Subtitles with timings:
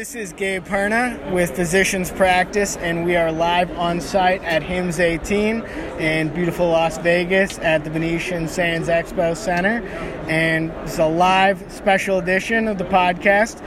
[0.00, 4.98] this is Gabe Perna with Physicians Practice, and we are live on site at HIMSS
[4.98, 5.60] 18
[6.00, 9.86] in beautiful Las Vegas at the Venetian Sands Expo Center.
[10.26, 13.60] And it's a live special edition of the podcast.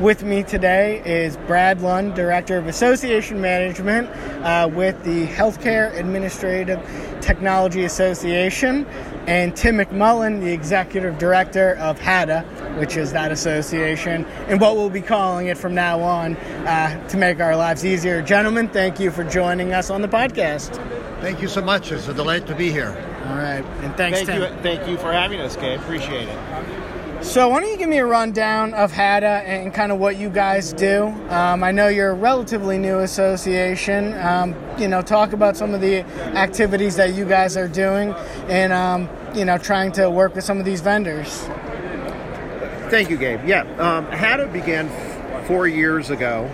[0.00, 4.08] With me today is Brad Lund, Director of Association Management
[4.42, 6.80] uh, with the Healthcare Administrative
[7.20, 8.86] Technology Association,
[9.26, 14.88] and Tim McMullen, the Executive Director of HATA, which is that association, and what we'll
[14.88, 18.22] be calling it from now on uh, to make our lives easier.
[18.22, 20.76] Gentlemen, thank you for joining us on the podcast.
[21.20, 21.92] Thank you so much.
[21.92, 22.96] It's a delight to be here.
[23.30, 24.42] All right, and thanks, thank Tim.
[24.42, 25.78] you, thank you for having us, Gabe.
[25.78, 27.24] Appreciate it.
[27.24, 30.30] So, why don't you give me a rundown of HATA and kind of what you
[30.30, 31.04] guys do?
[31.28, 34.14] Um, I know you're a relatively new association.
[34.18, 36.00] Um, you know, talk about some of the
[36.34, 38.14] activities that you guys are doing
[38.48, 41.46] and, um, you know, trying to work with some of these vendors.
[42.88, 43.44] Thank you, Gabe.
[43.46, 46.50] Yeah, um, HATA began f- four years ago.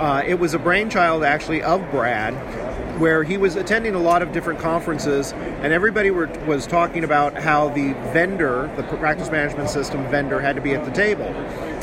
[0.00, 2.34] Uh, it was a brainchild, actually, of Brad,
[2.98, 7.34] where he was attending a lot of different conferences, and everybody were, was talking about
[7.34, 11.26] how the vendor, the practice management system vendor, had to be at the table.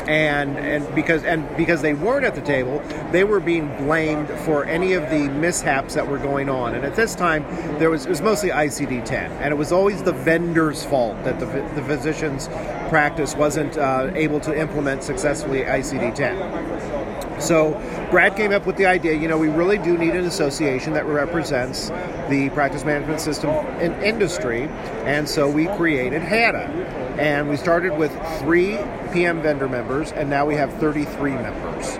[0.06, 4.66] And, and because and because they weren't at the table, they were being blamed for
[4.66, 6.74] any of the mishaps that were going on.
[6.74, 7.42] And at this time,
[7.78, 11.46] there was it was mostly ICD-10, and it was always the vendor's fault that the,
[11.46, 12.48] the physician's
[12.90, 17.03] practice wasn't uh, able to implement successfully ICD-10.
[17.38, 17.72] So
[18.10, 21.04] Brad came up with the idea, you know, we really do need an association that
[21.06, 21.90] represents
[22.28, 24.62] the practice management system in industry,
[25.04, 26.94] and so we created HATA.
[27.18, 28.78] And we started with three
[29.12, 31.96] PM vendor members, and now we have 33 members.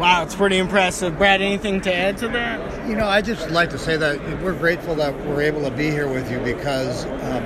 [0.00, 1.16] Wow, it's pretty impressive.
[1.16, 2.88] Brad, anything to add to that?
[2.88, 5.84] You know, I just like to say that we're grateful that we're able to be
[5.84, 7.44] here with you because um,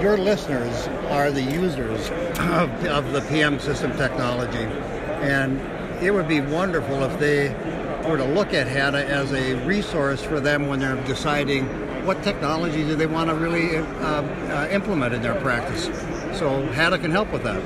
[0.00, 4.68] your listeners are the users of, of the PM system technology.
[5.24, 5.60] And
[6.02, 7.48] it would be wonderful if they
[8.08, 11.64] were to look at HATA as a resource for them when they're deciding
[12.04, 15.84] what technology do they want to really uh, uh, implement in their practice.
[16.38, 17.60] So HATA can help with that.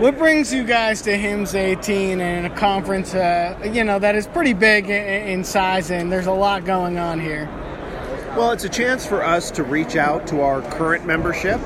[0.00, 4.26] What brings you guys to HIMSS 18 and a conference, uh, you know, that is
[4.26, 7.46] pretty big in, in size and there's a lot going on here?
[8.36, 11.60] Well, it's a chance for us to reach out to our current membership,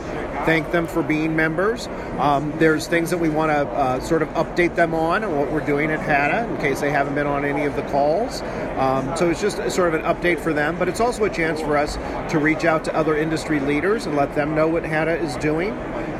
[0.44, 1.86] thank them for being members.
[2.18, 5.50] Um, there's things that we want to uh, sort of update them on and what
[5.50, 8.42] we're doing at HATA in case they haven't been on any of the calls.
[8.76, 11.60] Um, so it's just sort of an update for them, but it's also a chance
[11.60, 11.96] for us
[12.30, 15.72] to reach out to other industry leaders and let them know what HATA is doing,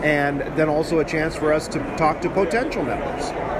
[0.02, 3.51] and then also a chance for us to talk to potential members.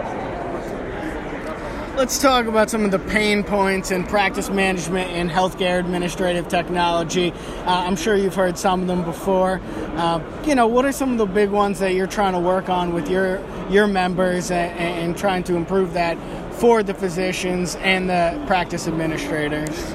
[1.94, 7.32] Let's talk about some of the pain points in practice management and healthcare administrative technology.
[7.32, 9.60] Uh, I'm sure you've heard some of them before.
[9.96, 12.70] Uh, you know, what are some of the big ones that you're trying to work
[12.70, 16.16] on with your your members and, and trying to improve that
[16.54, 19.94] for the physicians and the practice administrators?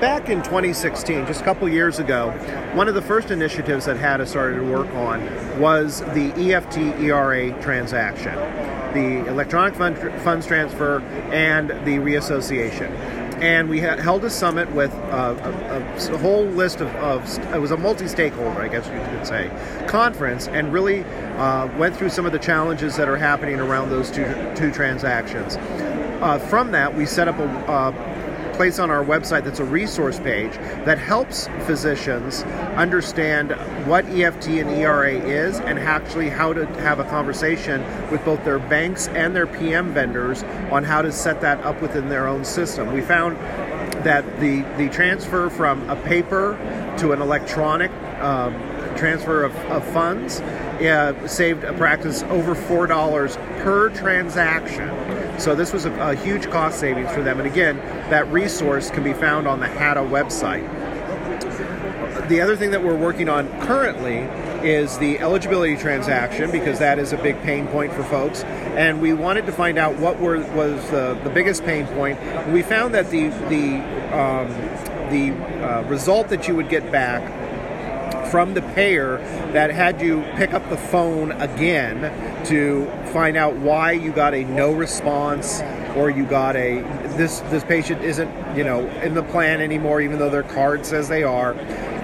[0.00, 2.30] back in 2016, just a couple years ago,
[2.74, 5.20] one of the first initiatives that HATA started to work on
[5.60, 8.32] was the EFT ERA transaction,
[8.92, 11.00] the electronic fund, funds transfer,
[11.32, 12.90] and the reassociation.
[13.40, 17.58] And we ha- held a summit with uh, a, a, whole list of, of, it
[17.58, 19.50] was a multi-stakeholder, I guess you could say,
[19.88, 21.04] conference, and really
[21.38, 25.56] uh, went through some of the challenges that are happening around those two, two transactions.
[26.20, 28.09] Uh, from that, we set up a, uh,
[28.60, 30.52] place on our website that's a resource page
[30.84, 32.42] that helps physicians
[32.76, 33.52] understand
[33.86, 38.58] what EFT and ERA is and actually how to have a conversation with both their
[38.58, 42.92] banks and their PM vendors on how to set that up within their own system.
[42.92, 43.38] We found
[44.04, 46.56] that the, the transfer from a paper
[46.98, 48.54] to an electronic um,
[48.96, 54.88] transfer of, of funds uh, saved a practice over $4 per transaction.
[55.38, 57.38] So this was a, a, huge cost savings for them.
[57.38, 57.76] And again,
[58.10, 60.68] that resource can be found on the HATA website.
[62.28, 64.18] The other thing that we're working on currently
[64.64, 68.44] is the eligibility transaction because that is a big pain point for folks.
[68.44, 72.18] And we wanted to find out what were, was the, the biggest pain point.
[72.48, 73.76] We found that the the
[74.16, 74.48] um,
[75.10, 75.32] the
[75.64, 77.22] uh, result that you would get back
[78.30, 79.18] from the payer
[79.52, 84.44] that had you pick up the phone again to find out why you got a
[84.44, 85.60] no response
[85.96, 86.80] or you got a
[87.16, 91.08] this this patient isn't you know in the plan anymore even though their card says
[91.08, 91.54] they are.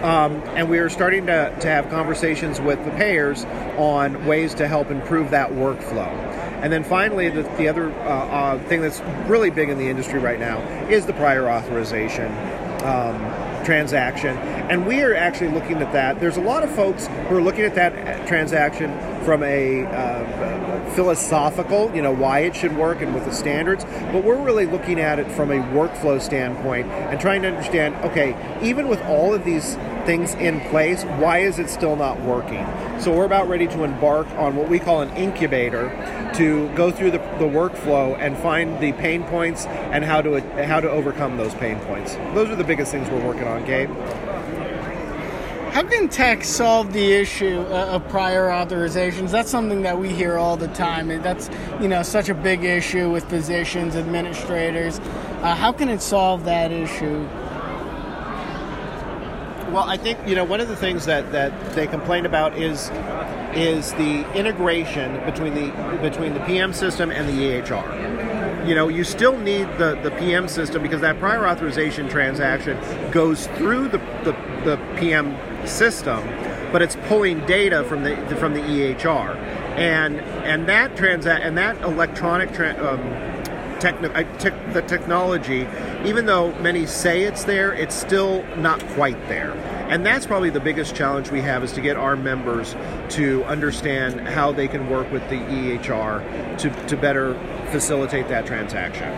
[0.02, 3.44] Um, and we are starting to, to have conversations with the payers
[3.78, 6.12] on ways to help improve that workflow.
[6.62, 10.18] And then finally the, the other uh, uh, thing that's really big in the industry
[10.18, 12.30] right now is the prior authorization.
[12.84, 14.36] Um, transaction.
[14.70, 16.20] And we are actually looking at that.
[16.20, 21.94] There's a lot of folks who are looking at that transaction from a uh, philosophical,
[21.94, 25.18] you know, why it should work and with the standards, but we're really looking at
[25.18, 29.76] it from a workflow standpoint and trying to understand, okay, even with all of these
[30.06, 32.64] things in place, why is it still not working?
[33.00, 35.90] So we're about ready to embark on what we call an incubator
[36.36, 40.80] to go through the, the workflow and find the pain points and how to how
[40.80, 42.14] to overcome those pain points.
[42.34, 43.90] Those are the biggest things we're working on, Gabe.
[45.76, 49.30] How can tech solve the issue uh, of prior authorizations?
[49.30, 51.08] That's something that we hear all the time.
[51.08, 51.50] That's
[51.82, 55.00] you know such a big issue with physicians, administrators.
[55.00, 57.28] Uh, how can it solve that issue?
[59.72, 62.90] Well, I think you know one of the things that, that they complain about is
[63.54, 68.66] is the integration between the between the PM system and the EHR.
[68.66, 72.76] You know, you still need the, the PM system because that prior authorization transaction
[73.12, 74.32] goes through the, the,
[74.64, 75.36] the PM
[75.66, 76.20] system,
[76.72, 79.36] but it's pulling data from the from the EHR,
[79.76, 83.35] and and that transa- and that electronic tra- um,
[83.78, 85.66] techni- uh, te- the technology,
[86.04, 89.52] even though many say it's there, it's still not quite there.
[89.88, 92.74] And that's probably the biggest challenge we have is to get our members
[93.10, 97.34] to understand how they can work with the EHR to, to better
[97.70, 99.12] facilitate that transaction.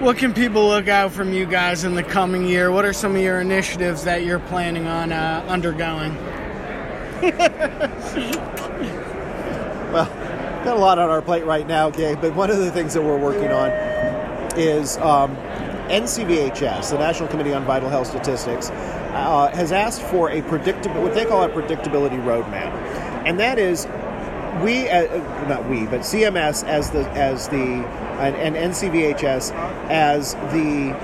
[0.00, 2.70] What can people look out from you guys in the coming year?
[2.70, 6.14] What are some of your initiatives that you're planning on uh, undergoing?
[9.92, 10.10] well,
[10.64, 13.02] got a lot on our plate right now, Gabe, but one of the things that
[13.02, 13.70] we're working on
[14.58, 15.36] is um,
[15.88, 21.14] NCVHS, the National Committee on Vital Health Statistics, uh, has asked for a predictable, what
[21.14, 22.72] they call a predictability roadmap,
[23.26, 23.86] and that is
[24.62, 25.18] we, uh,
[25.48, 29.52] not we, but CMS as the as the and, and NCVHS
[29.90, 30.94] as the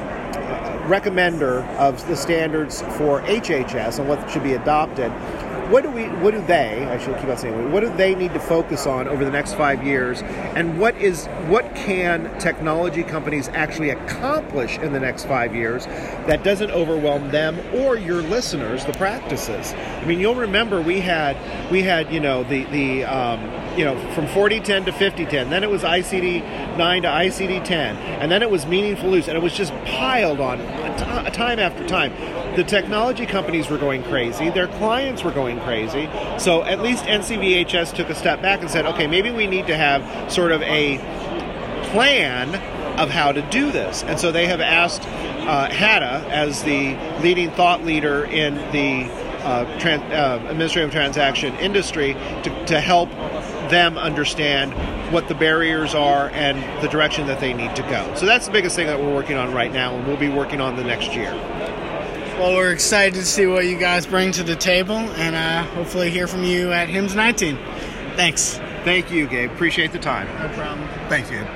[0.86, 5.12] recommender of the standards for HHS and what should be adopted
[5.70, 8.32] what do we what do they I should keep on saying what do they need
[8.34, 10.22] to focus on over the next five years?
[10.22, 15.86] And what is what can technology companies actually accomplish in the next five years
[16.26, 19.72] that doesn't overwhelm them or your listeners the practices?
[19.72, 21.36] I mean you'll remember we had
[21.70, 23.40] we had you know the the um,
[23.76, 28.30] you know from 4010 to 5010 then it was ICD 9 to ICD 10 and
[28.30, 30.58] then it was meaningful use and it was just piled on
[31.30, 32.12] time after time.
[32.56, 36.08] The technology companies were going crazy, their clients were going crazy.
[36.38, 39.76] So at least NCVHS took a step back and said, okay, maybe we need to
[39.76, 40.98] have sort of a
[41.90, 42.54] plan
[42.98, 44.02] of how to do this.
[44.04, 49.10] And so they have asked uh, HATA as the leading thought leader in the
[49.42, 52.12] uh, tran- uh, administrative transaction industry
[52.42, 53.08] to, to help
[53.70, 54.72] them understand
[55.12, 58.14] what the barriers are and the direction that they need to go.
[58.14, 60.60] So that's the biggest thing that we're working on right now, and we'll be working
[60.60, 61.32] on the next year.
[62.38, 66.10] Well, we're excited to see what you guys bring to the table and uh, hopefully
[66.10, 67.56] hear from you at HIMSS 19.
[68.16, 68.54] Thanks.
[68.84, 69.50] Thank you, Gabe.
[69.50, 70.26] Appreciate the time.
[70.38, 70.88] No problem.
[71.08, 71.46] Thanks, Gabe.